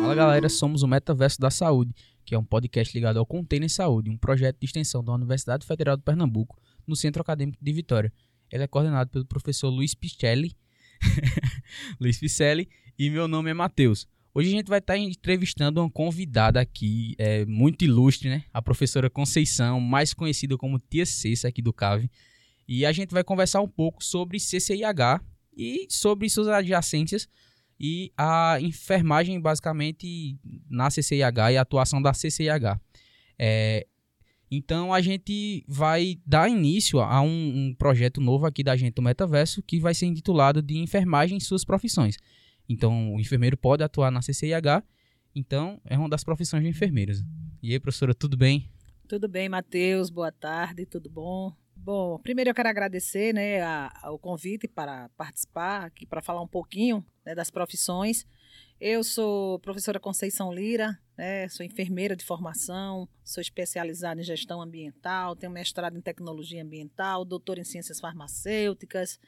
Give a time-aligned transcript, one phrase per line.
[0.00, 1.94] Fala galera, somos o Metaverso da Saúde,
[2.26, 5.96] que é um podcast ligado ao Container Saúde, um projeto de extensão da Universidade Federal
[5.96, 8.12] de Pernambuco, no Centro Acadêmico de Vitória.
[8.52, 10.54] Ele é coordenado pelo professor Luiz Picelli,
[11.98, 12.68] Luiz Picelli,
[12.98, 14.06] e meu nome é Matheus.
[14.32, 18.44] Hoje a gente vai estar entrevistando uma convidada aqui, é, muito ilustre, né?
[18.52, 22.08] A professora Conceição, mais conhecida como Tia Cessa aqui do CAVE.
[22.68, 25.20] E a gente vai conversar um pouco sobre CCIH
[25.56, 27.28] e sobre suas adjacências
[27.78, 30.38] e a enfermagem, basicamente,
[30.68, 32.80] na CCIH e a atuação da CCIH.
[33.36, 33.84] É,
[34.48, 39.02] então a gente vai dar início a um, um, projeto novo aqui da gente do
[39.02, 42.16] Metaverso que vai ser intitulado de Enfermagem em Suas Profissões.
[42.72, 44.84] Então, o enfermeiro pode atuar na CCIH,
[45.34, 47.20] então é uma das profissões de enfermeiros.
[47.60, 48.70] E aí, professora, tudo bem?
[49.08, 51.52] Tudo bem, Matheus, boa tarde, tudo bom?
[51.74, 56.42] Bom, primeiro eu quero agradecer né, a, a, o convite para participar aqui, para falar
[56.42, 58.24] um pouquinho né, das profissões.
[58.80, 65.34] Eu sou professora Conceição Lira, né, sou enfermeira de formação, sou especializada em gestão ambiental,
[65.34, 69.18] tenho mestrado em tecnologia ambiental, doutora em ciências farmacêuticas,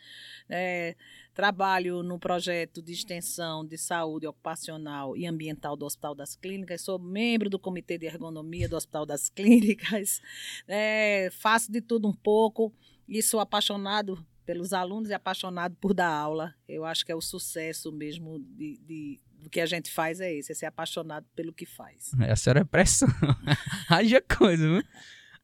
[0.49, 0.95] né,
[1.35, 6.99] trabalho no projeto de extensão de saúde ocupacional e ambiental do Hospital das Clínicas, sou
[6.99, 10.21] membro do Comitê de Ergonomia do Hospital das Clínicas,
[10.67, 12.73] né, faço de tudo um pouco
[13.09, 16.55] e sou apaixonado pelos alunos e apaixonado por dar aula.
[16.69, 20.33] Eu acho que é o sucesso mesmo de, de do que a gente faz é
[20.33, 22.13] esse, é ser apaixonado pelo que faz.
[22.21, 23.09] Essa era a pressão.
[23.91, 24.83] Haja coisa, viu?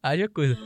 [0.01, 0.57] Haja coisa.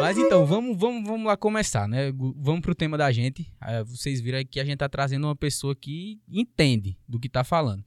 [0.00, 2.12] Mas então, vamos, vamos, vamos lá começar, né?
[2.12, 3.52] Vamos pro tema da gente.
[3.86, 7.84] Vocês viram que a gente tá trazendo uma pessoa que entende do que tá falando.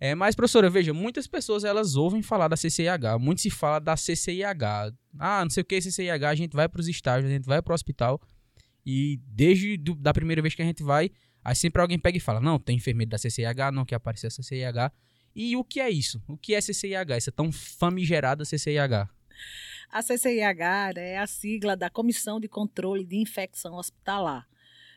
[0.00, 3.94] É, mas, professora, veja, muitas pessoas elas ouvem falar da CCIH, muito se fala da
[3.94, 4.94] CCIH.
[5.18, 7.44] Ah, não sei o que é CCIH, a gente vai para os estágios, a gente
[7.44, 8.20] vai para o hospital,
[8.86, 11.10] e desde do, da primeira vez que a gente vai,
[11.48, 14.30] aí sempre alguém pega e fala: Não, tem enfermeiro da CCIH, não quer aparecer a
[14.30, 14.92] CCIH.
[15.34, 16.22] E o que é isso?
[16.26, 17.16] O que é CCIH?
[17.16, 19.08] Essa tão famigerada CCIH?
[19.90, 24.46] A CCIH né, é a sigla da Comissão de Controle de Infecção Hospitalar.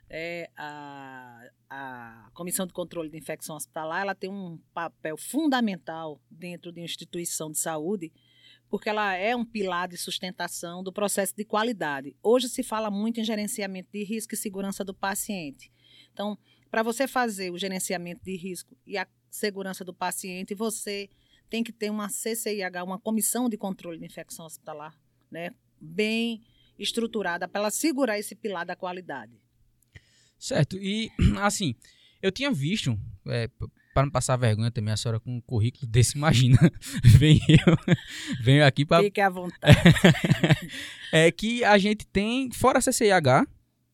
[0.10, 6.72] É, a, a Comissão de Controle de Infecção Hospitalar ela tem um papel fundamental dentro
[6.72, 8.12] de instituição de saúde
[8.70, 12.16] porque ela é um pilar de sustentação do processo de qualidade.
[12.24, 15.70] Hoje se fala muito em gerenciamento de risco e segurança do paciente.
[16.14, 16.38] Então,
[16.70, 21.10] para você fazer o gerenciamento de risco e a segurança do paciente, você
[21.50, 24.98] tem que ter uma CCIH, uma comissão de controle de infecção hospitalar,
[25.30, 26.42] né, bem
[26.80, 29.34] estruturada para ela segurar esse pilar da qualidade.
[30.40, 30.78] Certo.
[30.78, 31.12] E
[31.42, 31.76] assim,
[32.22, 32.98] eu tinha visto,
[33.28, 33.50] é,
[33.94, 36.58] para não passar vergonha também, a senhora com um currículo desse, imagina.
[37.04, 37.96] Vem eu,
[38.42, 39.04] venho aqui para.
[39.04, 39.78] Fique à vontade.
[41.12, 43.46] é que a gente tem, fora a CCIH,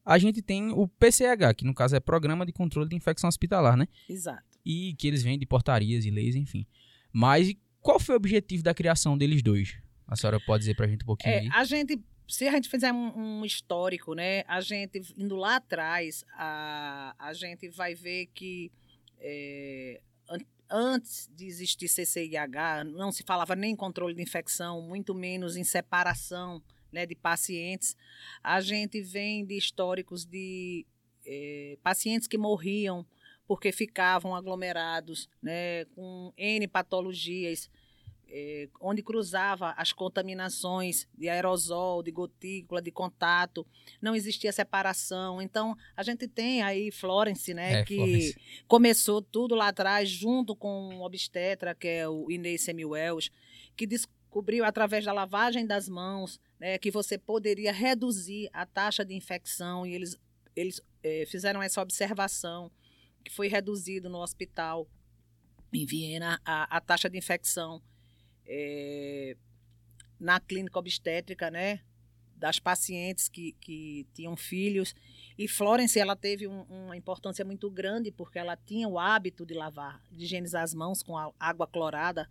[0.07, 3.75] a gente tem o PCH, que no caso é Programa de Controle de Infecção Hospitalar,
[3.75, 3.89] né?
[4.07, 4.57] Exato.
[4.65, 6.65] E que eles vêm de portarias e leis, enfim.
[7.11, 9.77] Mas qual foi o objetivo da criação deles dois?
[10.07, 11.49] A senhora pode dizer para a gente um pouquinho é, aí?
[11.51, 16.25] A gente se a gente fizer um, um, histórico, né, a gente indo lá atrás,
[16.33, 18.71] a, a gente vai ver que
[19.19, 25.13] é, an antes de existir CCIH, não se falava nem em controle de infecção, muito
[25.13, 27.95] menos em separação né, de pacientes.
[28.43, 30.85] A gente vem de históricos de
[31.25, 33.05] é, pacientes que morriam
[33.47, 37.69] porque ficavam aglomerados né, com N patologias
[38.29, 43.65] é, onde cruzava as contaminações de aerosol, de gotícula, de contato,
[44.01, 45.41] não existia separação.
[45.41, 48.35] Então, a gente tem aí Florence, né, é, que Florence.
[48.67, 53.31] começou tudo lá atrás, junto com o obstetra, que é o Inês Semiwells,
[53.75, 53.87] que
[54.27, 59.85] descobriu através da lavagem das mãos né, que você poderia reduzir a taxa de infecção,
[59.85, 60.19] e eles,
[60.55, 62.69] eles é, fizeram essa observação,
[63.23, 64.87] que foi reduzido no hospital
[65.73, 67.81] em Viena a, a taxa de infecção
[68.45, 69.35] é,
[70.19, 71.81] na clínica obstétrica, né?
[72.35, 74.93] Das pacientes que, que tinham filhos.
[75.37, 79.55] E Florence, ela teve um, uma importância muito grande porque ela tinha o hábito de
[79.55, 82.29] lavar, de higienizar as mãos com água clorada.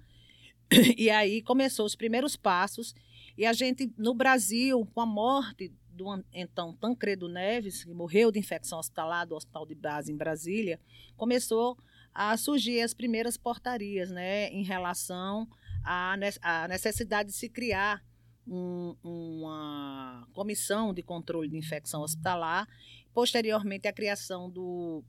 [0.96, 2.94] E aí começou os primeiros passos.
[3.36, 8.38] E a gente, no Brasil, com a morte do então Tancredo Neves, que morreu de
[8.38, 10.78] infecção hospitalar do Hospital de Base em Brasília,
[11.16, 11.76] começou
[12.12, 15.48] a surgir as primeiras portarias, né, em relação
[15.84, 16.16] a,
[16.68, 18.02] necessidade de se criar
[18.46, 22.66] um, uma comissão de controle de infecção hospitalar,
[23.12, 25.04] posteriormente a criação do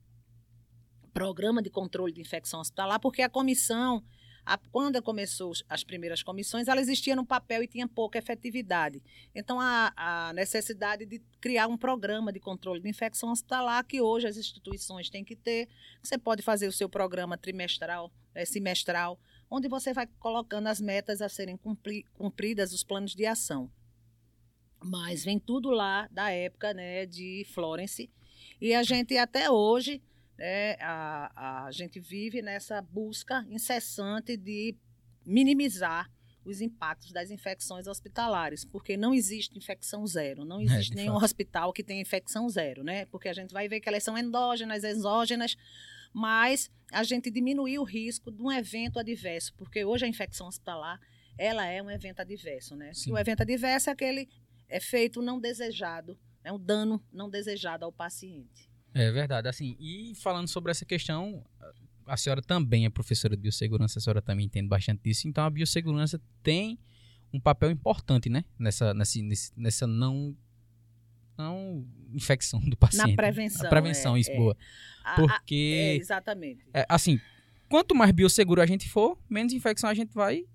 [1.13, 4.03] programa de controle de infecção hospitalar, porque a comissão,
[4.47, 9.03] a, quando começou as primeiras comissões, ela existia no papel e tinha pouca efetividade.
[9.35, 14.25] Então, a, a necessidade de criar um programa de controle de infecção hospitalar, que hoje
[14.25, 15.67] as instituições têm que ter.
[16.01, 19.19] Você pode fazer o seu programa trimestral, é, semestral,
[19.51, 23.69] onde você vai colocando as metas a serem cumpri, cumpridas, os planos de ação.
[24.81, 28.09] Mas vem tudo lá da época né, de Florence.
[28.61, 30.01] E a gente até hoje
[30.37, 34.75] né, a, a gente vive nessa busca incessante de
[35.25, 36.09] minimizar
[36.45, 41.15] os impactos das infecções hospitalares, porque não existe infecção zero, não é, existe é, nenhum
[41.15, 41.25] fato.
[41.25, 43.05] hospital que tenha infecção zero, né?
[43.07, 45.57] Porque a gente vai ver que elas são endógenas, exógenas,
[46.13, 50.99] mas a gente diminuiu o risco de um evento adverso, porque hoje a infecção hospitalar
[51.37, 52.93] ela é um evento adverso, né?
[52.93, 53.11] Sim.
[53.11, 54.27] O evento adverso é aquele
[54.69, 58.66] efeito não desejado, é um dano não desejado ao paciente.
[58.97, 59.47] É verdade.
[59.47, 61.43] Assim, e falando sobre essa questão,
[62.05, 65.27] a senhora também é professora de biossegurança, a senhora também entende bastante disso.
[65.27, 66.79] Então, a biossegurança tem
[67.31, 68.43] um papel importante, né?
[68.57, 69.19] Nessa, nessa,
[69.55, 70.35] nessa não,
[71.37, 73.11] não infecção do paciente.
[73.11, 73.63] Na prevenção.
[73.63, 74.35] Na prevenção, é, isso, é.
[74.35, 74.57] boa.
[75.15, 75.75] Porque.
[75.75, 76.65] A, a, é, exatamente.
[76.73, 77.19] É, assim,
[77.69, 80.45] quanto mais biosseguro a gente for, menos infecção a gente vai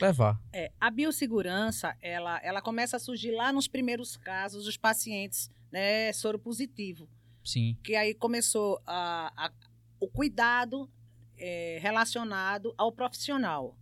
[0.00, 0.40] levar.
[0.52, 6.12] É, a biossegurança, ela, ela começa a surgir lá nos primeiros casos dos pacientes né,
[6.12, 7.08] soro positivo.
[7.44, 7.76] Sim.
[7.82, 9.52] Que aí começou a, a
[10.00, 10.90] o cuidado
[11.38, 13.76] é, relacionado ao profissional.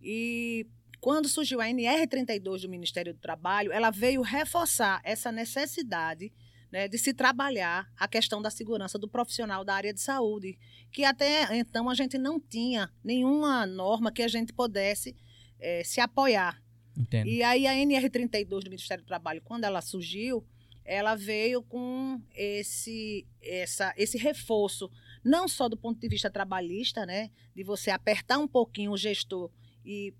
[0.00, 0.66] E
[1.00, 6.32] quando surgiu a NR32 do Ministério do Trabalho, ela veio reforçar essa necessidade
[6.70, 10.58] né, de se trabalhar a questão da segurança do profissional da área de saúde,
[10.92, 15.16] que até então a gente não tinha nenhuma norma que a gente pudesse
[15.58, 16.62] é, se apoiar.
[16.96, 17.28] Entendo.
[17.28, 20.44] E aí a NR32 do Ministério do Trabalho, quando ela surgiu,
[20.86, 24.90] ela veio com esse, essa, esse reforço,
[25.24, 29.50] não só do ponto de vista trabalhista, né, de você apertar um pouquinho o gestor
[29.84, 30.14] e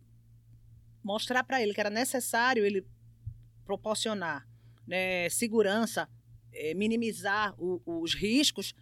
[1.03, 2.85] mostrar para ele que era necessário ele
[3.65, 4.47] proporcionar
[4.87, 6.09] né, segurança,
[6.53, 8.75] é, minimizar o, os riscos,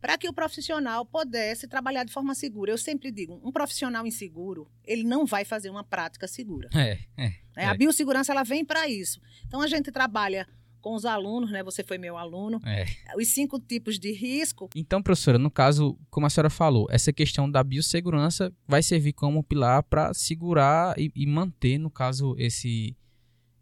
[0.00, 2.70] para que o profissional pudesse trabalhar de forma segura.
[2.70, 6.68] Eu sempre digo, um profissional inseguro, ele não vai fazer uma prática segura.
[6.74, 7.64] É, é, é.
[7.64, 9.20] A biossegurança ela vem para isso.
[9.46, 10.46] Então a gente trabalha
[10.84, 11.62] com os alunos, né?
[11.62, 12.60] Você foi meu aluno.
[12.62, 12.84] É.
[13.16, 14.68] Os cinco tipos de risco.
[14.76, 19.42] Então, professora, no caso, como a senhora falou, essa questão da biossegurança vai servir como
[19.42, 22.94] pilar para segurar e, e, manter, no caso, esse,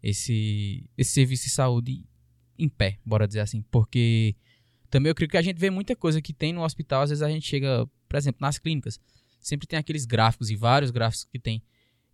[0.03, 2.05] esse, esse serviço de saúde
[2.59, 3.61] em pé, bora dizer assim.
[3.71, 4.35] Porque
[4.89, 7.21] também eu creio que a gente vê muita coisa que tem no hospital, às vezes
[7.21, 8.99] a gente chega, por exemplo, nas clínicas,
[9.39, 11.63] sempre tem aqueles gráficos e vários gráficos que tem.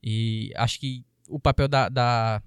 [0.03, 2.43] E acho que o papel da, da,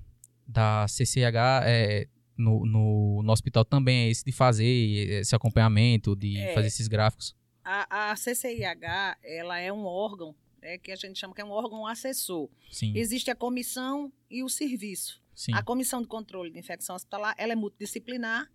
[0.47, 2.06] da CCH é
[2.37, 6.88] no, no, no, hospital também é esse de fazer esse acompanhamento, de é, fazer esses
[6.88, 7.34] gráficos?
[7.64, 11.50] A, a CCIH, ela é um órgão é, que a gente chama que é um
[11.50, 12.49] órgão assessor.
[12.70, 12.93] Sim.
[12.96, 15.20] Existe a comissão e o serviço.
[15.34, 15.52] Sim.
[15.55, 18.50] A comissão de controle de infecção hospitalar, ela é multidisciplinar.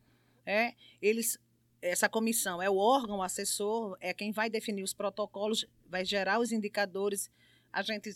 [0.46, 1.38] É, eles,
[1.82, 6.52] essa comissão é o órgão assessor, é quem vai definir os protocolos, vai gerar os
[6.52, 7.30] indicadores
[7.72, 8.10] a gente,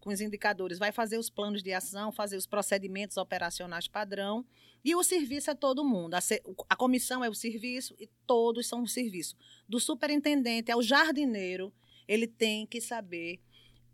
[0.00, 4.44] com os indicadores, vai fazer os planos de ação, fazer os procedimentos operacionais padrão,
[4.84, 6.14] e o serviço é todo mundo.
[6.14, 6.20] A,
[6.68, 9.34] a comissão é o serviço e todos são o serviço.
[9.68, 11.72] Do superintendente ao jardineiro,
[12.06, 13.40] ele tem que saber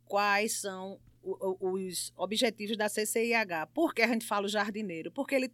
[0.04, 3.66] quais são os objetivos da CCIH.
[3.72, 5.12] Por que a gente fala o jardineiro?
[5.12, 5.52] Porque ele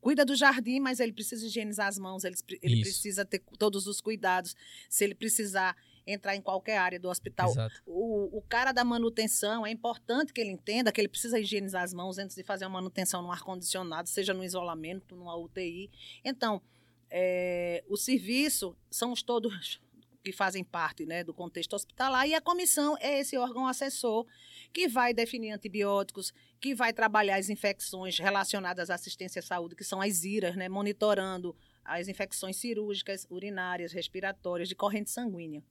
[0.00, 4.00] cuida do jardim, mas ele precisa higienizar as mãos, ele, ele precisa ter todos os
[4.00, 4.56] cuidados.
[4.88, 5.76] Se ele precisar
[6.12, 7.52] entrar em qualquer área do hospital.
[7.86, 11.92] O, o cara da manutenção, é importante que ele entenda que ele precisa higienizar as
[11.92, 15.90] mãos antes de fazer a manutenção no ar-condicionado, seja no isolamento, numa UTI.
[16.24, 16.62] Então,
[17.10, 19.80] é, o serviço são os todos
[20.22, 24.26] que fazem parte né, do contexto hospitalar e a comissão é esse órgão assessor
[24.72, 29.84] que vai definir antibióticos, que vai trabalhar as infecções relacionadas à assistência à saúde, que
[29.84, 35.62] são as IRAs, né, monitorando as infecções cirúrgicas, urinárias, respiratórias, de corrente sanguínea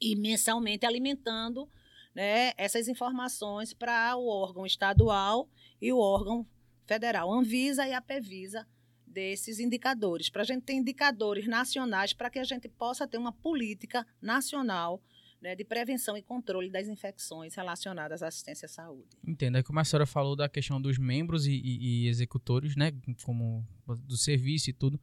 [0.00, 1.68] e mensalmente alimentando
[2.14, 5.48] né, essas informações para o órgão estadual
[5.80, 6.46] e o órgão
[6.86, 8.66] federal, Anvisa e a Pevisa,
[9.06, 13.32] desses indicadores, para a gente ter indicadores nacionais para que a gente possa ter uma
[13.32, 15.02] política nacional
[15.40, 19.08] né, de prevenção e controle das infecções relacionadas à assistência à saúde.
[19.26, 19.56] Entendo.
[19.58, 22.92] É como a senhora falou da questão dos membros e, e, e executores, né,
[23.24, 23.66] como
[24.04, 25.00] do serviço e tudo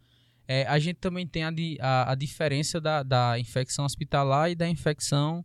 [0.47, 1.51] é, a gente também tem a,
[1.81, 5.43] a, a diferença da, da, infecção hospitalar e da infecção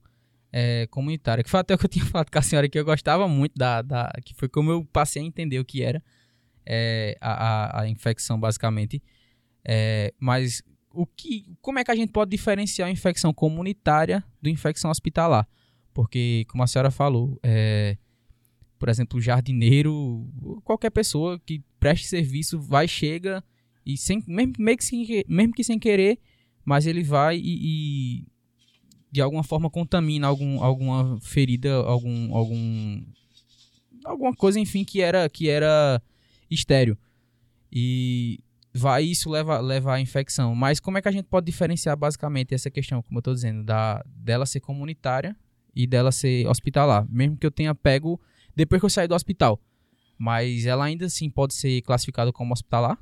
[0.53, 1.43] é, comunitária.
[1.43, 3.55] Que foi até o que eu tinha falado com a senhora que eu gostava muito
[3.57, 6.03] da, da que foi como eu passei a entender o que era
[6.65, 9.03] é, a, a, infecção basicamente.
[9.65, 14.49] É, mas o que, como é que a gente pode diferenciar a infecção comunitária do
[14.49, 15.49] infecção hospitalar?
[15.93, 17.97] Porque, como a senhora falou, é,
[18.79, 20.27] por exemplo, o jardineiro,
[20.65, 23.45] qualquer pessoa que preste serviço vai, chega
[23.85, 26.19] e sem, mesmo, meio que sem, mesmo que sem querer,
[26.65, 28.27] mas ele vai e, e
[29.11, 33.03] de alguma forma contamina algum, alguma ferida, algum, algum
[34.05, 36.01] alguma coisa, enfim, que era que era
[36.51, 36.97] estéreo.
[37.71, 38.41] E
[38.73, 40.55] vai isso leva leva à infecção.
[40.55, 43.65] Mas como é que a gente pode diferenciar basicamente essa questão, como eu estou dizendo,
[43.65, 45.37] da dela ser comunitária
[45.75, 48.21] e dela ser hospitalar, mesmo que eu tenha pego
[48.55, 49.61] depois que eu saí do hospital.
[50.19, 52.99] Mas ela ainda assim pode ser classificada como hospitalar?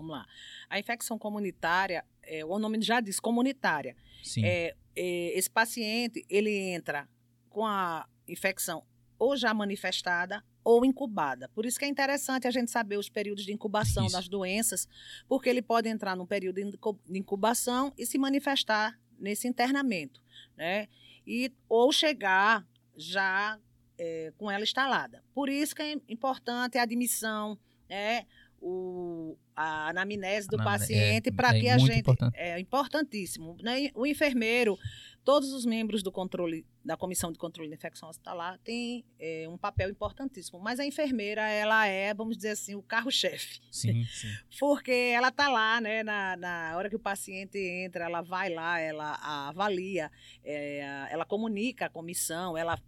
[0.00, 0.26] Vamos lá.
[0.68, 3.94] A infecção comunitária, é, o nome já diz comunitária.
[4.22, 4.44] Sim.
[4.44, 7.06] É, é, esse paciente, ele entra
[7.50, 8.82] com a infecção
[9.18, 11.50] ou já manifestada ou incubada.
[11.50, 14.16] Por isso que é interessante a gente saber os períodos de incubação isso.
[14.16, 14.88] das doenças,
[15.28, 20.22] porque ele pode entrar num período de incubação e se manifestar nesse internamento,
[20.56, 20.88] né?
[21.26, 22.66] E, ou chegar
[22.96, 23.58] já
[23.98, 25.22] é, com ela instalada.
[25.34, 28.26] Por isso que é importante a admissão, né?
[28.60, 32.36] O, a anamnese do paciente é, para é que a gente importante.
[32.36, 33.56] é importantíssimo.
[33.62, 33.90] Né?
[33.94, 34.78] O enfermeiro,
[35.24, 39.56] todos os membros do controle da comissão de controle de infecção hospitalar têm é, um
[39.56, 40.60] papel importantíssimo.
[40.60, 43.60] Mas a enfermeira ela é, vamos dizer assim, o carro-chefe.
[43.70, 44.28] Sim, sim.
[44.58, 46.02] Porque ela está lá, né?
[46.02, 49.14] Na, na hora que o paciente entra, ela vai lá, ela
[49.48, 50.10] avalia,
[50.44, 52.78] é, ela comunica a comissão, ela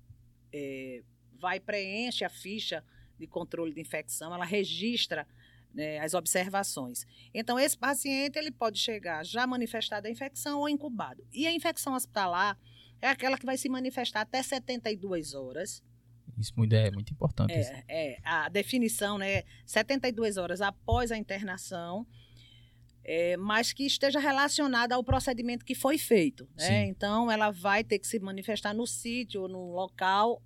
[0.52, 1.02] é,
[1.38, 2.84] vai preenche a ficha
[3.18, 5.26] de controle de infecção, ela registra
[5.74, 7.06] né, as observações.
[7.32, 11.24] Então, esse paciente ele pode chegar já manifestada a infecção ou incubado.
[11.32, 12.58] E a infecção hospitalar
[13.00, 15.82] é aquela que vai se manifestar até 72 horas.
[16.38, 17.52] Isso é muito importante.
[17.52, 19.42] É, é a definição, né?
[19.66, 22.06] 72 horas após a internação,
[23.04, 26.48] é, mas que esteja relacionada ao procedimento que foi feito.
[26.56, 26.86] Né?
[26.86, 30.42] Então, ela vai ter que se manifestar no sítio ou no local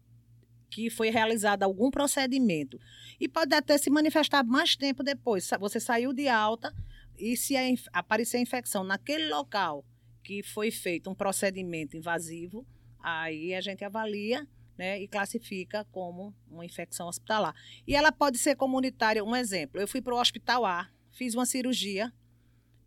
[0.70, 2.78] que foi realizado algum procedimento.
[3.20, 5.48] E pode até se manifestar mais tempo depois.
[5.60, 6.74] Você saiu de alta
[7.18, 7.54] e se
[7.92, 9.84] aparecer infecção naquele local
[10.22, 12.66] que foi feito um procedimento invasivo,
[13.00, 14.46] aí a gente avalia
[14.76, 17.54] né, e classifica como uma infecção hospitalar.
[17.86, 19.24] E ela pode ser comunitária.
[19.24, 22.12] Um exemplo, eu fui para o hospital A, fiz uma cirurgia,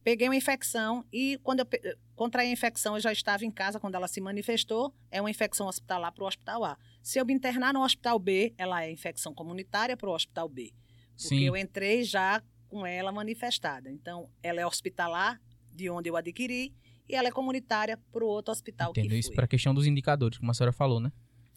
[0.09, 1.67] peguei uma infecção e quando eu
[2.15, 5.67] contraí a infecção, eu já estava em casa quando ela se manifestou, é uma infecção
[5.67, 6.77] hospitalar para o hospital A.
[7.03, 10.73] Se eu me internar no hospital B, ela é infecção comunitária para o hospital B.
[11.11, 11.43] Porque Sim.
[11.43, 13.91] eu entrei já com ela manifestada.
[13.91, 15.39] Então, ela é hospitalar,
[15.71, 16.73] de onde eu adquiri,
[17.07, 19.85] e ela é comunitária para o outro hospital Entendo que isso para a questão dos
[19.85, 21.11] indicadores, como a senhora falou, né?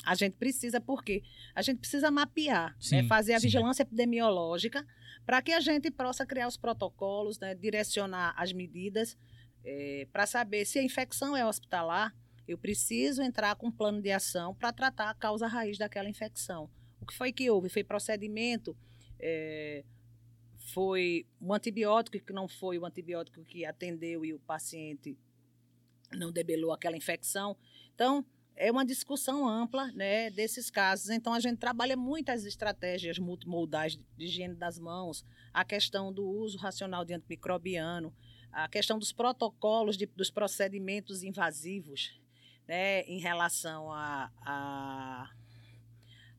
[0.05, 1.23] A gente precisa, porque
[1.55, 2.77] a gente precisa mapear, né?
[2.81, 3.09] sim, né?
[3.09, 3.47] fazer a sim.
[3.47, 4.87] vigilância epidemiológica,
[5.25, 7.55] para que a gente possa criar os protocolos, né?
[7.55, 9.17] direcionar as medidas,
[9.65, 12.15] é, para saber se a infecção é hospitalar,
[12.47, 16.69] eu preciso entrar com um plano de ação para tratar a causa raiz daquela infecção.
[17.01, 17.69] O que foi que houve?
[17.69, 18.77] Foi procedimento,
[19.19, 19.85] é,
[20.73, 25.17] foi um antibiótico que não foi o antibiótico que atendeu e o paciente
[26.17, 27.57] não debelou aquela infecção.
[27.95, 28.25] Então,
[28.57, 31.11] é uma discussão ampla né, desses casos.
[31.11, 36.59] Então, a gente trabalha muitas estratégias multimodais de higiene das mãos, a questão do uso
[36.59, 38.15] racional de antimicrobiano,
[38.53, 42.21] a questão dos protocolos de, dos procedimentos invasivos,
[42.69, 45.31] né, em relação a, a,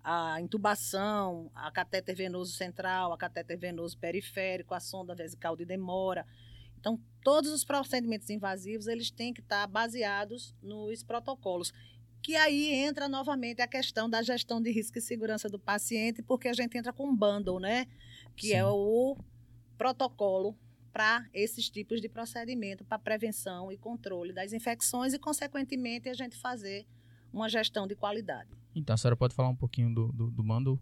[0.03, 6.25] a intubação, a catéter venoso central, a catéter venoso periférico, a sonda vesical de demora.
[6.79, 11.73] Então, todos os procedimentos invasivos, eles têm que estar baseados nos protocolos.
[12.23, 16.47] Que aí entra novamente a questão da gestão de risco e segurança do paciente, porque
[16.47, 17.85] a gente entra com um bundle, né?
[18.35, 18.61] Que é Sim.
[18.61, 19.17] é o
[19.77, 20.57] protocolo
[20.93, 26.37] para esses tipos de procedimento, para prevenção e controle das infecções e, consequentemente, a gente
[26.37, 26.87] fazer
[27.33, 28.49] uma gestão de qualidade.
[28.73, 30.79] Então, a senhora pode falar um pouquinho do, do, do bundle?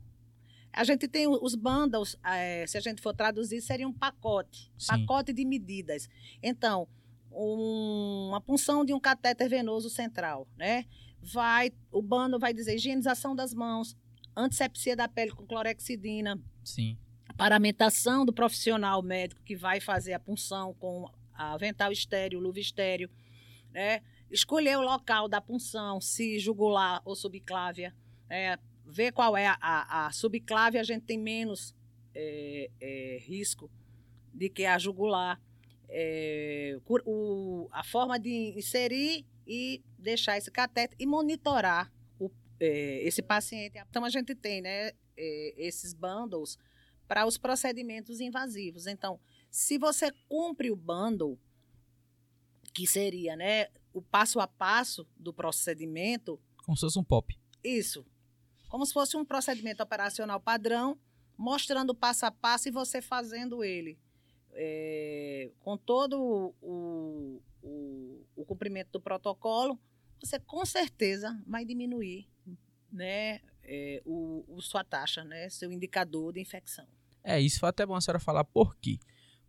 [0.73, 4.87] A gente tem os bundles, é, se a gente for traduzir, seria um pacote, Sim.
[4.87, 6.07] pacote de medidas.
[6.41, 6.87] Então,
[7.31, 10.85] um, uma punção de um catéter venoso central, né?
[11.21, 13.95] Vai, o bundle vai dizer higienização das mãos,
[14.35, 16.39] antisepsia da pele com clorexidina.
[16.63, 16.97] Sim
[17.41, 23.09] paramentação do profissional médico que vai fazer a punção com avental estéreo, luva estéreo,
[23.71, 24.01] né?
[24.29, 27.95] escolher o local da punção, se jugular ou subclávia,
[28.29, 31.73] é, ver qual é a, a, a subclávia, a gente tem menos
[32.13, 33.71] é, é, risco
[34.31, 35.41] de que a jugular.
[35.89, 43.21] É, o, a forma de inserir e deixar esse cateter e monitorar o, é, esse
[43.21, 43.77] paciente.
[43.89, 46.57] Então, a gente tem né, é, esses bundles
[47.05, 48.87] para os procedimentos invasivos.
[48.87, 51.37] Então, se você cumpre o bundle,
[52.73, 56.39] que seria, né, o passo a passo do procedimento.
[56.63, 57.37] Como se fosse um pop.
[57.61, 58.05] Isso.
[58.69, 60.97] Como se fosse um procedimento operacional padrão,
[61.37, 63.99] mostrando passo a passo e você fazendo ele.
[64.53, 66.53] É, com todo o,
[68.51, 69.79] cumprimento do protocolo,
[70.21, 72.27] você com certeza vai diminuir
[72.91, 76.85] né, é, o, o, sua taxa, né, seu indicador de infecção.
[77.23, 78.99] É, isso foi até bom a senhora falar por quê.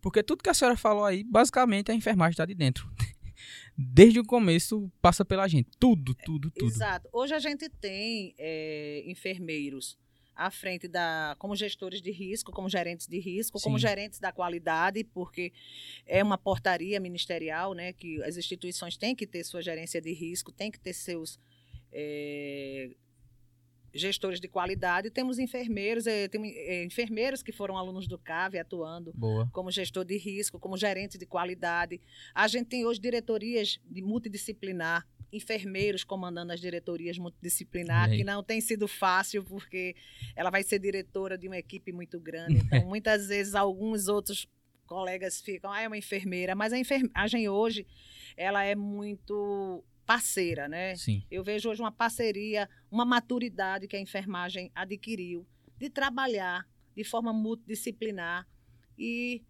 [0.01, 2.89] Porque tudo que a senhora falou aí, basicamente, a enfermagem está de dentro.
[3.77, 5.69] Desde o começo, passa pela gente.
[5.77, 6.71] Tudo, tudo, tudo.
[6.71, 7.09] Exato.
[7.11, 9.97] Hoje a gente tem é, enfermeiros
[10.35, 13.63] à frente da como gestores de risco, como gerentes de risco, Sim.
[13.63, 15.53] como gerentes da qualidade, porque
[16.05, 20.51] é uma portaria ministerial, né, que as instituições têm que ter sua gerência de risco,
[20.51, 21.39] têm que ter seus
[21.91, 22.91] é,
[23.93, 29.13] gestores de qualidade, temos enfermeiros, é, tem, é, enfermeiros que foram alunos do CAV atuando
[29.13, 29.47] Boa.
[29.51, 32.01] como gestor de risco, como gerente de qualidade.
[32.33, 38.61] A gente tem hoje diretorias de multidisciplinar, enfermeiros comandando as diretorias multidisciplinar, que não tem
[38.61, 39.95] sido fácil, porque
[40.35, 42.57] ela vai ser diretora de uma equipe muito grande.
[42.57, 44.47] Então, muitas vezes, alguns outros
[44.85, 47.87] colegas ficam, ah, é uma enfermeira, mas a enfermagem hoje,
[48.37, 50.95] ela é muito parceira, né?
[50.95, 51.23] Sim.
[51.29, 55.45] Eu vejo hoje uma parceria, uma maturidade que a enfermagem adquiriu
[55.77, 58.47] de trabalhar de forma multidisciplinar
[58.97, 59.43] e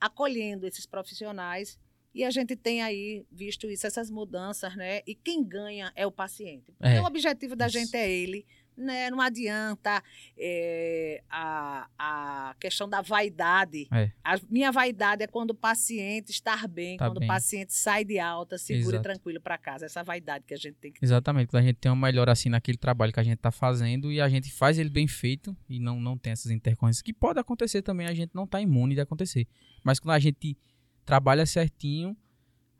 [0.00, 1.78] acolhendo esses profissionais.
[2.14, 5.02] E a gente tem aí visto isso, essas mudanças, né?
[5.06, 6.74] E quem ganha é o paciente.
[6.80, 7.00] É.
[7.00, 7.78] o objetivo da isso.
[7.78, 9.10] gente é ele, né?
[9.10, 10.02] Não adianta
[10.36, 13.88] é, a, a questão da vaidade.
[13.92, 14.10] É.
[14.22, 17.28] A minha vaidade é quando o paciente está bem, tá quando bem.
[17.28, 19.02] o paciente sai de alta, seguro Exato.
[19.02, 19.86] e tranquilo para casa.
[19.86, 21.06] Essa vaidade que a gente tem que ter.
[21.06, 24.12] Exatamente, quando a gente tem uma melhor assim naquele trabalho que a gente está fazendo
[24.12, 27.38] e a gente faz ele bem feito e não, não tem essas intercorrências, que pode
[27.38, 29.46] acontecer também, a gente não está imune de acontecer.
[29.82, 30.56] Mas quando a gente
[31.04, 32.16] trabalha certinho,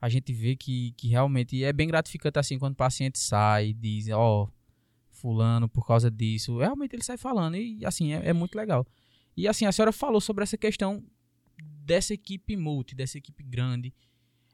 [0.00, 3.72] a gente vê que, que realmente é bem gratificante assim quando o paciente sai e
[3.72, 4.55] diz, ó, oh,
[5.16, 6.58] fulano por causa disso.
[6.58, 8.86] Realmente ele sai falando e assim, é, é, muito legal.
[9.36, 11.02] E assim, a senhora falou sobre essa questão
[11.84, 13.94] dessa equipe multi, dessa equipe grande.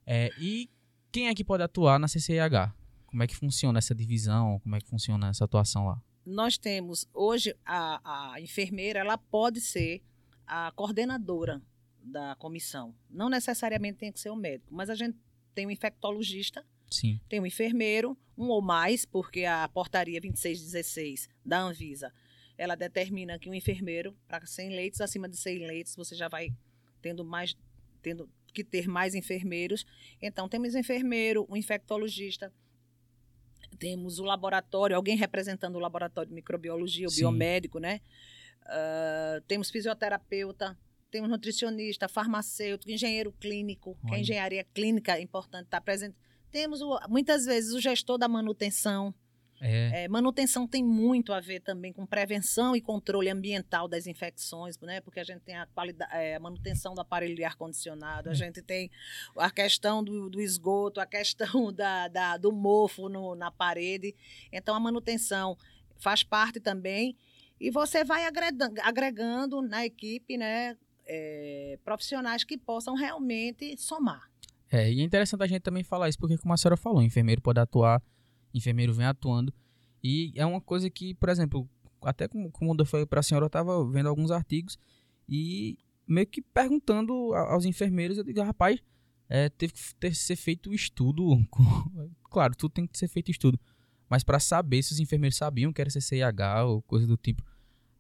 [0.07, 0.71] É, e
[1.11, 2.75] quem é que pode atuar na CCIH?
[3.07, 4.59] Como é que funciona essa divisão?
[4.61, 6.03] Como é que funciona essa atuação lá?
[6.25, 10.03] Nós temos, hoje, a, a enfermeira, ela pode ser
[10.47, 11.61] a coordenadora
[12.03, 12.95] da comissão.
[13.11, 15.19] Não necessariamente tem que ser o médico, mas a gente
[15.55, 17.21] tem um infectologista, Sim.
[17.29, 22.13] Tem um enfermeiro, um ou mais, porque a portaria 2616 da Anvisa,
[22.57, 26.53] ela determina que um enfermeiro, para 100 leitos, acima de 100 leitos, você já vai
[27.01, 27.57] tendo mais,
[28.01, 29.85] tendo que ter mais enfermeiros.
[30.21, 32.53] Então, temos enfermeiro, um infectologista,
[33.79, 37.21] temos o laboratório, alguém representando o laboratório de microbiologia, o Sim.
[37.21, 38.01] biomédico, né?
[38.65, 40.79] Uh, temos fisioterapeuta,
[41.11, 44.09] temos nutricionista, farmacêutico, engenheiro clínico, Olha.
[44.09, 46.17] que a engenharia clínica é importante estar presente.
[46.53, 49.13] Temos o, muitas vezes o gestor da manutenção.
[49.65, 50.05] É.
[50.05, 55.01] É, manutenção tem muito a ver também com prevenção e controle ambiental das infecções, né?
[55.01, 55.67] Porque a gente tem a,
[56.11, 58.35] é, a manutenção do aparelho de ar-condicionado, a é.
[58.35, 58.91] gente tem
[59.37, 64.15] a questão do, do esgoto, a questão da, da do mofo no, na parede.
[64.53, 65.57] Então, a manutenção
[65.97, 67.17] faz parte também.
[67.61, 74.29] E você vai agregando, agregando na equipe né, é, profissionais que possam realmente somar.
[74.73, 77.43] É, e é interessante a gente também falar isso, porque como a senhora falou, enfermeiro
[77.43, 78.03] pode atuar,
[78.55, 79.53] enfermeiro vem atuando.
[80.03, 81.69] E é uma coisa que, por exemplo,
[82.01, 84.79] até como, como eu falei para a senhora, eu estava vendo alguns artigos
[85.29, 88.81] e meio que perguntando aos enfermeiros, eu digo, rapaz,
[89.29, 91.23] é, teve que ter, ser feito estudo.
[91.51, 92.11] Com...
[92.25, 93.61] claro, tudo tem que ser feito estudo.
[94.09, 97.45] Mas para saber se os enfermeiros sabiam que era CCIH ou coisa do tipo.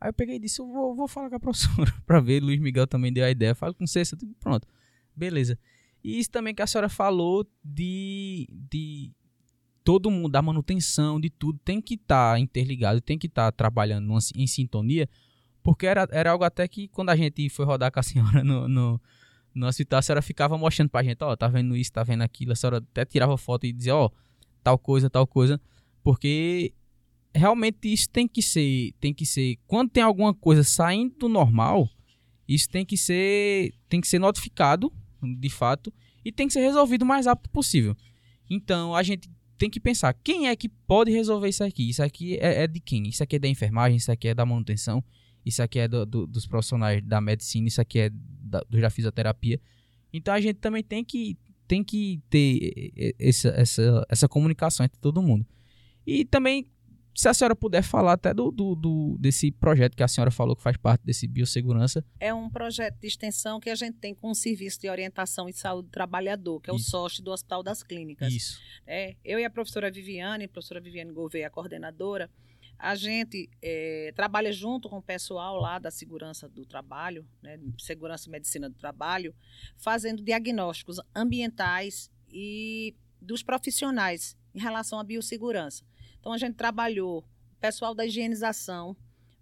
[0.01, 2.43] Aí eu peguei e disse, eu vou, vou falar com a professora para ver.
[2.43, 3.55] Luiz Miguel também deu a ideia.
[3.55, 4.03] Falo com você,
[4.41, 4.67] pronto.
[5.15, 5.59] Beleza.
[6.03, 9.13] E isso também que a senhora falou de, de
[9.85, 13.53] todo mundo, da manutenção, de tudo, tem que estar tá interligado, tem que estar tá
[13.53, 15.09] trabalhando numa, em sintonia,
[15.63, 18.69] porque era, era algo até que quando a gente foi rodar com a senhora no,
[18.69, 19.01] no,
[19.55, 22.23] no hospital, a senhora ficava mostrando pra gente, ó, oh, tá vendo isso, tá vendo
[22.23, 24.13] aquilo, a senhora até tirava foto e dizia, ó, oh,
[24.63, 25.61] tal coisa, tal coisa,
[26.03, 26.75] porque
[27.35, 31.89] realmente isso tem que ser, tem que ser, quando tem alguma coisa saindo do normal,
[32.49, 35.93] isso tem que ser, tem que ser notificado de fato,
[36.25, 37.97] e tem que ser resolvido o mais rápido possível.
[38.49, 41.89] Então, a gente tem que pensar, quem é que pode resolver isso aqui?
[41.89, 43.09] Isso aqui é, é de quem?
[43.09, 45.03] Isso aqui é da enfermagem, isso aqui é da manutenção,
[45.45, 49.61] isso aqui é do, do, dos profissionais da medicina, isso aqui é da, da fisioterapia.
[50.13, 55.23] Então, a gente também tem que, tem que ter essa, essa, essa comunicação entre todo
[55.23, 55.47] mundo.
[56.07, 56.67] E também
[57.15, 60.57] se a senhora puder falar até do, do, do, desse projeto que a senhora falou
[60.57, 62.05] que faz parte desse biossegurança.
[62.19, 65.53] É um projeto de extensão que a gente tem com o Serviço de Orientação e
[65.53, 66.89] Saúde do Trabalhador, que é Isso.
[66.89, 68.33] o SOST do Hospital das Clínicas.
[68.33, 68.61] Isso.
[68.87, 72.31] É, eu e a professora Viviane, a professora Viviane Gouveia, a coordenadora,
[72.79, 78.29] a gente é, trabalha junto com o pessoal lá da segurança do trabalho, né, segurança
[78.29, 79.33] e medicina do trabalho,
[79.77, 85.85] fazendo diagnósticos ambientais e dos profissionais em relação à biossegurança.
[86.23, 88.97] Então, a gente trabalhou o pessoal da higienização,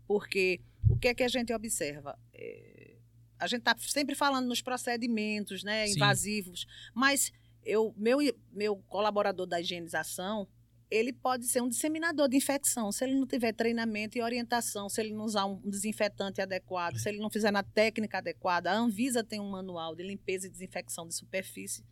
[0.06, 2.18] porque o que é que a gente observa?
[2.32, 2.96] É,
[3.38, 8.16] a gente está sempre falando nos procedimentos né, invasivos, mas eu, meu,
[8.50, 10.48] meu colaborador da higienização,
[10.90, 12.90] ele pode ser um disseminador de infecção.
[12.90, 17.10] Se ele não tiver treinamento e orientação, se ele não usar um desinfetante adequado, se
[17.10, 21.06] ele não fizer na técnica adequada, a Anvisa tem um manual de limpeza e desinfecção
[21.06, 21.84] de superfície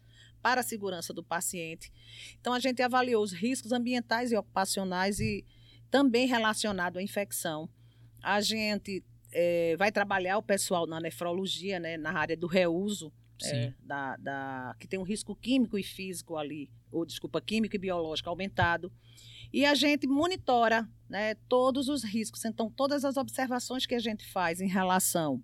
[0.42, 1.92] para a segurança do paciente.
[2.40, 5.44] Então, a gente avaliou os riscos ambientais e ocupacionais e
[5.90, 7.68] também relacionado à infecção.
[8.22, 13.12] A gente é, vai trabalhar o pessoal na nefrologia, né, na área do reuso,
[13.44, 17.78] é, da, da, que tem um risco químico e físico ali, ou desculpa, químico e
[17.78, 18.92] biológico aumentado.
[19.52, 22.44] E a gente monitora né, todos os riscos.
[22.44, 25.42] Então, todas as observações que a gente faz em relação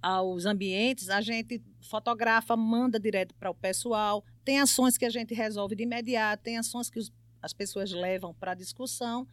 [0.00, 4.24] aos ambientes, a gente fotografa, manda direto para o pessoal.
[4.44, 8.34] Tem ações que a gente resolve de imediato, tem ações que os, as pessoas levam
[8.34, 9.26] para discussão.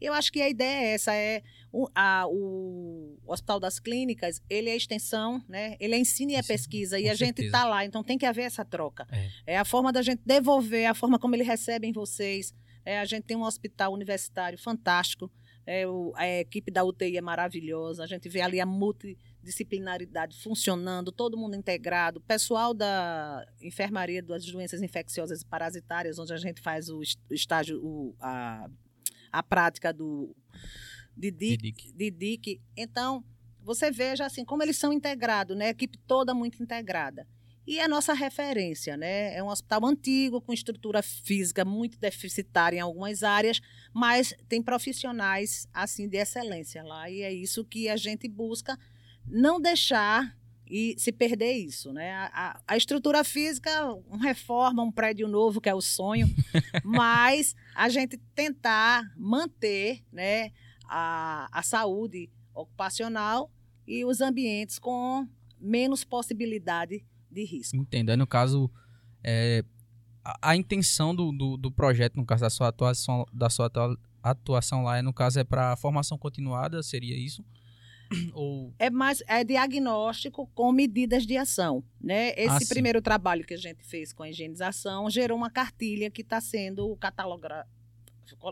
[0.00, 4.68] Eu acho que a ideia é essa, é o, a, o Hospital das Clínicas, ele
[4.68, 5.76] é extensão, né?
[5.78, 7.24] ele é ensino e é pesquisa, e a certeza.
[7.24, 9.06] gente está lá, então tem que haver essa troca.
[9.12, 9.54] É.
[9.54, 9.58] é.
[9.58, 12.52] a forma da gente devolver, a forma como eles recebem vocês.
[12.84, 15.30] É, a gente tem um hospital universitário fantástico,
[15.64, 20.40] é, o, a equipe da UTI é maravilhosa, a gente vê ali a multi disciplinaridade
[20.40, 26.60] funcionando, todo mundo integrado, pessoal da enfermaria das doenças infecciosas e parasitárias, onde a gente
[26.60, 27.00] faz o
[27.30, 28.70] estágio, o, a,
[29.30, 30.34] a prática do
[31.16, 32.60] de DIC, de DIC.
[32.76, 33.24] Então,
[33.60, 35.66] você veja assim como eles são integrados, né?
[35.66, 37.26] A equipe toda muito integrada.
[37.64, 39.36] E a nossa referência, né?
[39.36, 43.60] É um hospital antigo, com estrutura física muito deficitária em algumas áreas,
[43.92, 47.08] mas tem profissionais assim de excelência lá.
[47.08, 48.76] E é isso que a gente busca
[49.26, 52.12] não deixar e se perder isso, né?
[52.32, 56.26] A, a, estrutura física, uma reforma, um prédio novo, que é o sonho,
[56.82, 60.50] mas a gente tentar manter, né,
[60.88, 63.50] a, a saúde ocupacional
[63.86, 65.28] e os ambientes com
[65.60, 67.76] menos possibilidade de risco.
[67.76, 68.16] Entendo.
[68.16, 68.70] no caso,
[69.22, 69.64] é,
[70.24, 73.70] a, a, intenção do, do, do, projeto, no caso da sua atuação, da sua
[74.22, 77.44] atuação lá, é, no caso, é para formação continuada, seria isso?
[78.34, 78.72] Ou...
[78.78, 81.82] É mais é diagnóstico com medidas de ação.
[82.00, 82.30] Né?
[82.36, 86.22] Esse ah, primeiro trabalho que a gente fez com a higienização gerou uma cartilha que
[86.22, 87.66] está sendo catalogra...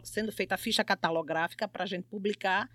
[0.05, 2.71] sendo feita a ficha catalográfica para a gente publicar,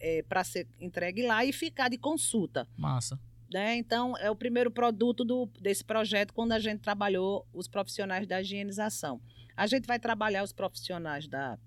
[0.00, 2.68] é, para ser entregue lá e ficar de consulta.
[2.76, 3.18] Massa.
[3.52, 3.76] Né?
[3.76, 8.40] Então, é o primeiro produto do, desse projeto quando a gente trabalhou os profissionais da
[8.40, 9.20] higienização.
[9.56, 11.58] A gente vai trabalhar os profissionais da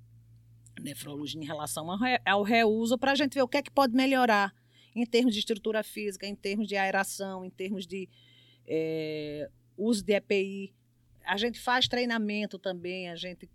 [0.82, 1.88] nefrologia em relação
[2.26, 4.54] ao reuso para a gente ver o que é que pode melhorar
[4.96, 8.10] em termos de estrutura física, em termos de aeração, em termos de
[8.68, 10.74] é, uso de EPI.
[11.24, 13.50] A gente faz treinamento também, a gente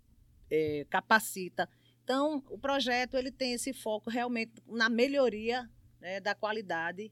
[0.49, 1.69] é, capacita.
[2.03, 7.11] Então, o projeto ele tem esse foco realmente na melhoria né, da qualidade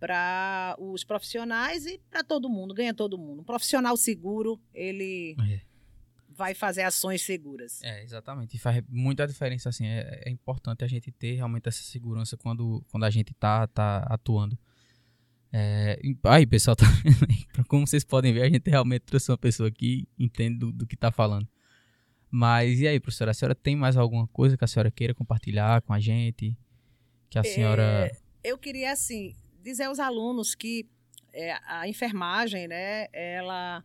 [0.00, 3.42] para os profissionais e para todo mundo, ganha todo mundo.
[3.42, 5.67] Um profissional seguro, ele é
[6.38, 7.82] vai fazer ações seguras.
[7.82, 8.54] É, exatamente.
[8.54, 9.86] E faz muita diferença, assim.
[9.86, 14.06] É, é importante a gente ter realmente essa segurança quando, quando a gente tá, tá
[14.08, 14.56] atuando.
[15.52, 16.86] É, aí, pessoal, tá
[17.66, 20.96] como vocês podem ver, a gente realmente trouxe uma pessoa aqui entende do, do que
[20.96, 21.48] tá falando.
[22.30, 25.82] Mas e aí, professora, a senhora tem mais alguma coisa que a senhora queira compartilhar
[25.82, 26.56] com a gente?
[27.28, 28.06] Que a senhora.
[28.06, 30.88] É, eu queria, assim, dizer aos alunos que
[31.32, 33.82] é, a enfermagem, né, ela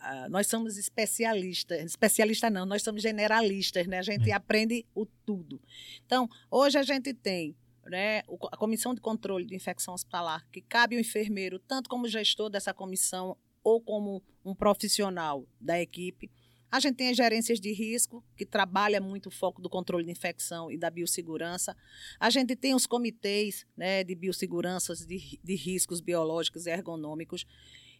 [0.00, 3.98] Uh, nós somos especialistas, especialista não, nós somos generalistas, né?
[3.98, 4.32] A gente é.
[4.32, 5.60] aprende o tudo.
[6.06, 8.20] Então, hoje a gente tem né,
[8.52, 12.72] a Comissão de Controle de Infecção Hospitalar, que cabe o enfermeiro, tanto como gestor dessa
[12.72, 16.30] comissão ou como um profissional da equipe.
[16.70, 20.10] A gente tem as gerências de risco, que trabalha muito o foco do controle de
[20.10, 21.74] infecção e da biossegurança.
[22.20, 27.46] A gente tem os comitês né, de biosseguranças, de, de riscos biológicos e ergonômicos,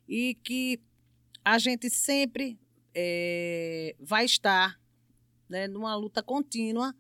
[0.06, 0.80] e que
[1.48, 2.60] a gente sempre
[2.94, 4.78] é, vai estar
[5.48, 6.94] né, numa luta contínua,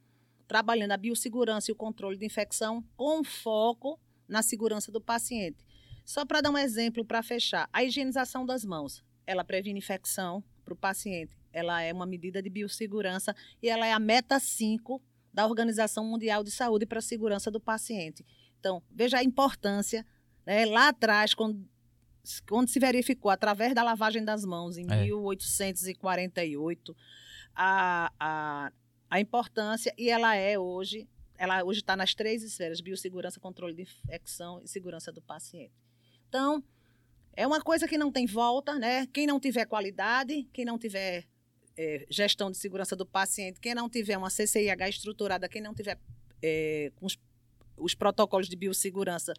[0.46, 5.62] trabalhando a biossegurança e o controle de infecção com foco na segurança do paciente.
[6.02, 10.72] Só para dar um exemplo para fechar, a higienização das mãos, ela previne infecção para
[10.72, 11.36] o paciente.
[11.52, 16.42] ela é uma medida de biossegurança e ela é a meta 5 da Organização Mundial
[16.42, 18.24] de Saúde para a segurança do paciente.
[18.58, 20.06] Então, veja a importância.
[20.46, 20.64] Né?
[20.64, 21.68] Lá atrás, quando,
[22.46, 25.02] quando se verificou, através da lavagem das mãos, em é.
[25.02, 26.96] 1848,
[27.54, 28.72] a, a,
[29.10, 33.82] a importância, e ela é hoje, ela hoje está nas três esferas, biossegurança, controle de
[33.82, 35.72] infecção e segurança do paciente.
[36.28, 36.62] Então,
[37.34, 39.06] é uma coisa que não tem volta, né?
[39.06, 41.26] Quem não tiver qualidade, quem não tiver
[41.76, 45.98] é, gestão de segurança do paciente, quem não tiver uma CCIH estruturada, quem não tiver
[46.42, 47.16] é, os,
[47.76, 49.32] os protocolos de biossegurança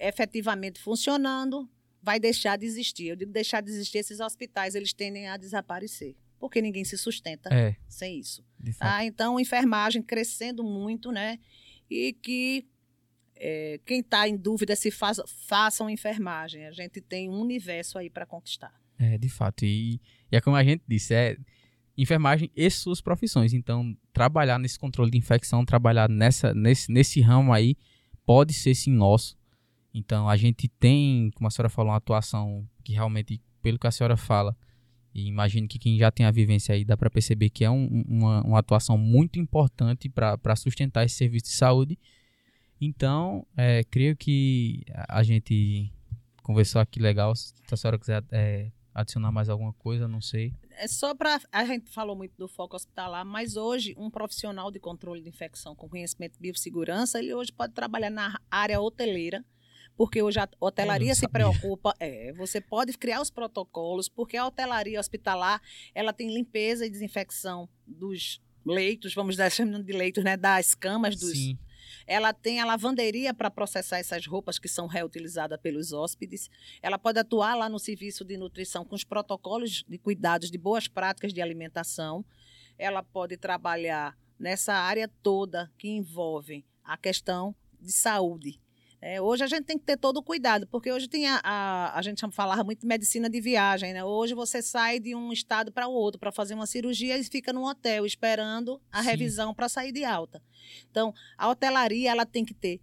[0.00, 1.68] efetivamente funcionando,
[2.08, 3.08] vai deixar de existir.
[3.08, 7.52] Eu digo deixar de existir, esses hospitais eles tendem a desaparecer, porque ninguém se sustenta
[7.52, 8.42] é, sem isso.
[8.78, 9.04] Tá?
[9.04, 11.38] Então, enfermagem crescendo muito, né?
[11.90, 12.66] E que
[13.36, 16.66] é, quem está em dúvida se faz, façam enfermagem.
[16.66, 18.72] A gente tem um universo aí para conquistar.
[18.98, 19.66] É, de fato.
[19.66, 20.00] E,
[20.32, 21.36] e é como a gente disse, é
[21.94, 23.52] enfermagem e suas profissões.
[23.52, 27.76] Então, trabalhar nesse controle de infecção, trabalhar nessa, nesse, nesse ramo aí,
[28.24, 29.37] pode ser sim nosso.
[29.98, 33.90] Então, a gente tem, como a senhora falou, uma atuação que realmente, pelo que a
[33.90, 34.56] senhora fala,
[35.14, 38.04] e imagino que quem já tem a vivência aí, dá para perceber que é um,
[38.06, 41.98] uma, uma atuação muito importante para sustentar esse serviço de saúde
[42.80, 45.92] então, é, creio que a gente
[46.42, 47.34] conversou aqui legal.
[47.34, 50.54] Se a senhora quiser é, adicionar mais alguma coisa, não sei.
[50.70, 51.40] É só para.
[51.50, 55.74] A gente falou muito do foco hospitalar, mas hoje, um profissional de controle de infecção
[55.74, 59.44] com conhecimento de biossegurança, ele hoje pode trabalhar na área hoteleira,
[59.98, 61.92] porque hoje a hotelaria se preocupa.
[61.98, 65.60] É, você pode criar os protocolos, porque a hotelaria hospitalar
[65.92, 70.36] ela tem limpeza e desinfecção dos leitos, vamos dar chamando de leitos, né?
[70.36, 71.32] Das camas dos.
[71.32, 71.58] Sim
[72.06, 76.50] ela tem a lavanderia para processar essas roupas que são reutilizadas pelos hóspedes.
[76.82, 80.88] Ela pode atuar lá no serviço de nutrição com os protocolos de cuidados de boas
[80.88, 82.24] práticas de alimentação.
[82.78, 88.58] Ela pode trabalhar nessa área toda que envolve a questão de saúde.
[89.00, 91.98] É, hoje a gente tem que ter todo o cuidado, porque hoje tem a, a,
[91.98, 94.04] a gente falava muito de medicina de viagem, né?
[94.04, 97.52] Hoje você sai de um estado para o outro para fazer uma cirurgia e fica
[97.52, 99.10] num hotel esperando a Sim.
[99.10, 100.42] revisão para sair de alta.
[100.90, 102.80] Então, a hotelaria ela tem que ter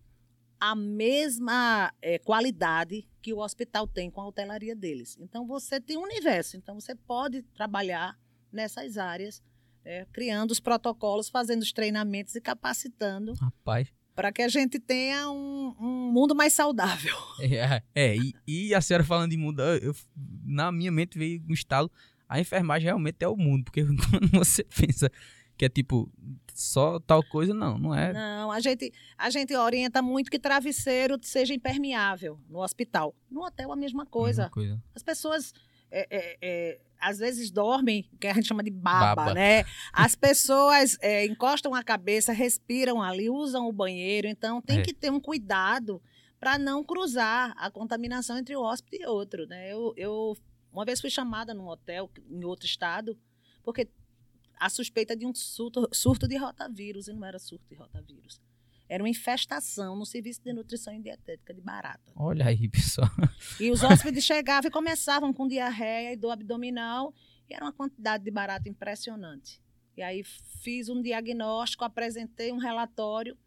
[0.58, 5.18] a mesma é, qualidade que o hospital tem com a hotelaria deles.
[5.20, 6.56] Então, você tem um universo.
[6.56, 8.18] Então, você pode trabalhar
[8.54, 9.44] nessas áreas,
[9.84, 13.34] é, criando os protocolos, fazendo os treinamentos e capacitando.
[13.34, 17.16] Rapaz para que a gente tenha um, um mundo mais saudável.
[17.42, 19.94] É, é e, e, a senhora falando de mundo, eu,
[20.44, 21.92] na minha mente veio um estalo,
[22.28, 25.12] a enfermagem realmente é o mundo, porque quando você pensa
[25.58, 26.12] que é tipo
[26.54, 28.14] só tal coisa, não, não é.
[28.14, 33.14] Não, a gente, a gente orienta muito que travesseiro seja impermeável no hospital.
[33.30, 34.44] No hotel a mesma coisa.
[34.44, 34.84] Mesma coisa.
[34.96, 35.54] As pessoas
[35.92, 39.34] é, é, é, às vezes dormem, que a gente chama de baba, baba.
[39.36, 39.64] né?
[39.94, 44.82] As pessoas é, encostam a cabeça, respiram ali, usam o banheiro, então tem é.
[44.82, 46.02] que ter um cuidado
[46.40, 49.72] para não cruzar a contaminação entre o hóspede e outro, né?
[49.72, 50.36] Eu, eu
[50.74, 53.16] uma vez fui chamada num hotel em outro estado,
[53.64, 53.88] porque
[54.60, 58.42] a suspeita de um surto, surto de rotavírus, e não era surto de rotavírus.
[58.88, 62.12] Era uma infestação no serviço de nutrição e dietética de barata.
[62.16, 63.10] Olha aí, pessoal.
[63.60, 67.14] E os hóspedes chegavam e começavam com diarreia e dor abdominal,
[67.50, 69.62] e era uma quantidade de barata impressionante.
[69.98, 73.38] E aí fiz um diagnóstico, apresentei um relatório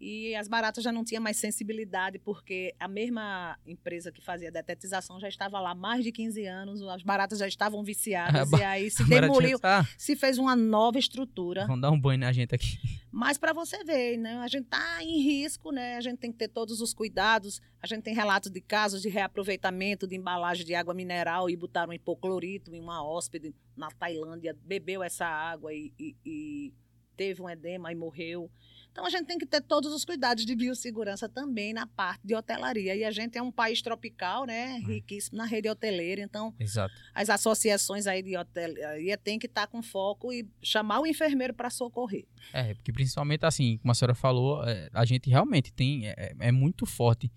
[0.00, 5.20] e as baratas já não tinham mais sensibilidade, porque a mesma empresa que fazia detetização
[5.20, 8.90] já estava lá há mais de 15 anos, as baratas já estavam viciadas, e aí
[8.90, 9.86] se demoliu, tá...
[9.96, 11.66] se fez uma nova estrutura.
[11.66, 12.78] Vamos dar um banho na gente aqui.
[13.10, 16.38] Mas para você ver, né, a gente está em risco, né, a gente tem que
[16.38, 20.74] ter todos os cuidados, a gente tem relatos de casos de reaproveitamento de embalagem de
[20.74, 26.16] água mineral e botaram hipoclorito em uma hóspede na Tailândia, bebeu essa água e, e,
[26.26, 26.74] e
[27.16, 28.50] teve um edema e morreu.
[28.94, 32.32] Então a gente tem que ter todos os cuidados de biossegurança também na parte de
[32.32, 32.94] hotelaria.
[32.94, 34.76] E a gente é um país tropical, né?
[34.76, 34.78] É.
[34.78, 36.22] Riquíssimo na rede hoteleira.
[36.22, 36.94] Então, Exato.
[37.12, 41.70] as associações aí de hotelaria têm que estar com foco e chamar o enfermeiro para
[41.70, 42.24] socorrer.
[42.52, 46.06] É, porque principalmente assim, como a senhora falou, é, a gente realmente tem.
[46.06, 47.32] É, é muito forte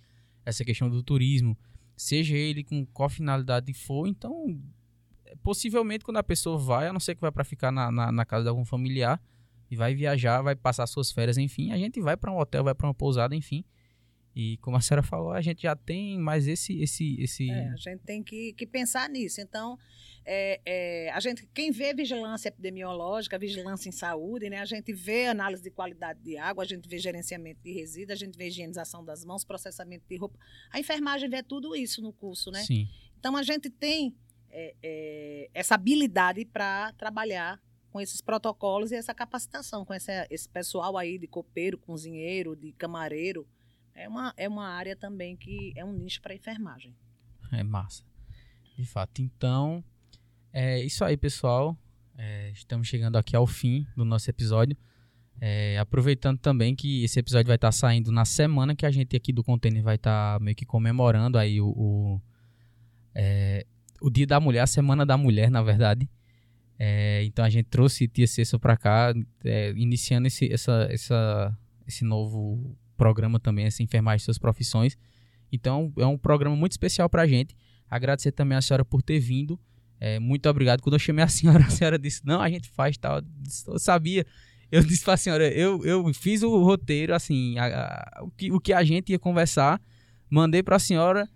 [0.45, 1.57] essa questão do turismo.
[1.95, 4.61] Seja ele com qual finalidade for, então
[5.41, 8.25] possivelmente quando a pessoa vai, a não ser que vai para ficar na, na, na
[8.25, 9.19] casa de algum familiar,
[9.69, 12.75] e vai viajar, vai passar suas férias, enfim, a gente vai para um hotel, vai
[12.75, 13.65] para uma pousada, enfim.
[14.39, 17.75] E como a senhora falou, a gente já tem mais esse esse esse é, a
[17.75, 19.41] gente tem que, que pensar nisso.
[19.41, 19.79] Então,
[20.23, 24.59] é, é, a gente quem vê vigilância epidemiológica, vigilância em saúde, né?
[24.59, 28.25] A gente vê análise de qualidade de água, a gente vê gerenciamento de resíduos, a
[28.25, 30.37] gente vê higienização das mãos, processamento de roupa.
[30.69, 32.63] A enfermagem vê tudo isso no curso, né?
[32.63, 32.87] Sim.
[33.17, 34.15] Então a gente tem
[34.51, 37.59] é, é, essa habilidade para trabalhar
[37.91, 42.71] com esses protocolos e essa capacitação com esse, esse pessoal aí de copeiro, cozinheiro, de
[42.73, 43.47] camareiro.
[43.93, 46.95] É uma, é uma área também que é um nicho para enfermagem.
[47.51, 48.03] É massa.
[48.77, 49.21] De fato.
[49.21, 49.83] Então,
[50.53, 51.77] é isso aí, pessoal.
[52.17, 54.77] É, estamos chegando aqui ao fim do nosso episódio.
[55.39, 59.31] É, aproveitando também que esse episódio vai estar saindo na semana que a gente aqui
[59.31, 62.21] do Container vai estar meio que comemorando aí o, o,
[63.13, 63.65] é,
[64.01, 66.09] o Dia da Mulher, a Semana da Mulher, na verdade.
[66.79, 69.13] É, então a gente trouxe Tia Cessa para cá,
[69.43, 74.97] é, iniciando esse, essa, essa, esse novo programa também, essa enfermagem de suas profissões.
[75.51, 77.55] Então é um programa muito especial para a gente.
[77.89, 79.59] Agradecer também a senhora por ter vindo.
[79.99, 80.81] É, muito obrigado.
[80.81, 83.21] Quando eu chamei a senhora, a senhora disse: Não, a gente faz tal.
[83.67, 84.25] Eu sabia.
[84.71, 88.51] Eu disse para a senhora: eu, eu fiz o roteiro, assim, a, a, o, que,
[88.51, 89.81] o que a gente ia conversar,
[90.29, 91.27] mandei para a senhora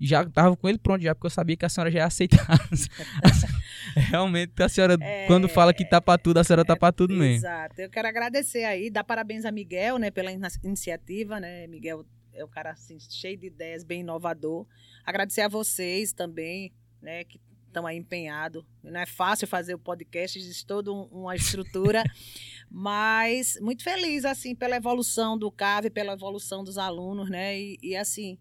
[0.00, 2.46] já tava com ele pronto já, porque eu sabia que a senhora já ia aceitar.
[4.10, 7.14] Realmente, a senhora, é, quando fala que tá para tudo, a senhora tá para tudo
[7.14, 7.36] mesmo.
[7.36, 7.80] Exato.
[7.80, 11.66] Eu quero agradecer aí, dar parabéns a Miguel, né, pela iniciativa, né?
[11.66, 14.66] Miguel é um cara assim, cheio de ideias, bem inovador.
[15.04, 18.64] Agradecer a vocês também, né, que estão aí empenhados.
[18.82, 22.02] Não é fácil fazer o podcast, existe toda uma estrutura,
[22.70, 27.96] mas muito feliz, assim, pela evolução do CAV, pela evolução dos alunos, né, e, e
[27.96, 28.38] assim,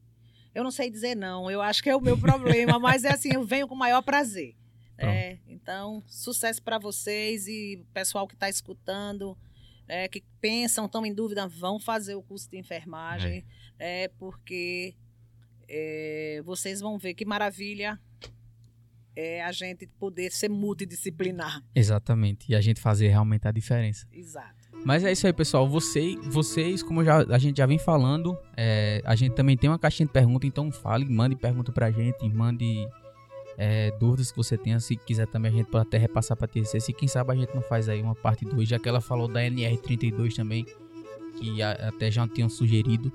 [0.53, 3.33] eu não sei dizer não, eu acho que é o meu problema, mas é assim,
[3.33, 4.55] eu venho com o maior prazer.
[4.97, 9.37] É, então, sucesso para vocês e pessoal que está escutando,
[9.87, 13.43] é, que pensam, estão em dúvida, vão fazer o curso de enfermagem,
[13.79, 14.95] é, é porque
[15.67, 17.99] é, vocês vão ver que maravilha
[19.15, 21.63] é a gente poder ser multidisciplinar.
[21.75, 24.07] Exatamente, e a gente fazer realmente a diferença.
[24.11, 24.63] Exato.
[24.85, 25.67] Mas é isso aí, pessoal.
[25.69, 29.79] Você, vocês, como já, a gente já vem falando, é, a gente também tem uma
[29.79, 32.87] caixinha de perguntas, então fale, mande pergunta pra gente, mande
[33.57, 34.79] é, dúvidas que você tenha.
[34.79, 36.79] Se quiser também, a gente pode até repassar pra TCC.
[36.79, 39.27] Se quem sabe a gente não faz aí uma parte 2, já que ela falou
[39.27, 40.65] da NR32 também,
[41.37, 43.11] que a, até já tinham sugerido.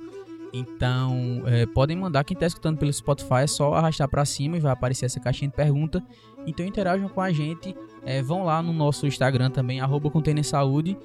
[0.52, 2.24] Então, é, podem mandar.
[2.24, 5.50] Quem está escutando pelo Spotify é só arrastar para cima e vai aparecer essa caixinha
[5.50, 6.02] de pergunta.
[6.46, 7.76] Então, interajam com a gente.
[8.04, 10.10] É, vão lá no nosso Instagram também, arroba
[10.42, 10.96] Saúde.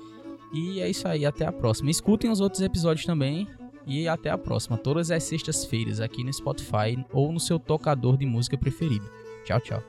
[0.53, 1.89] E é isso aí, até a próxima.
[1.89, 3.47] Escutem os outros episódios também.
[3.85, 8.25] E até a próxima, todas as sextas-feiras aqui no Spotify ou no seu tocador de
[8.25, 9.09] música preferido.
[9.43, 9.83] Tchau, tchau.